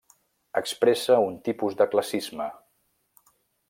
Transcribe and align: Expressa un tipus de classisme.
Expressa 0.61 1.19
un 1.27 1.37
tipus 1.51 1.79
de 1.83 1.89
classisme. 1.95 2.53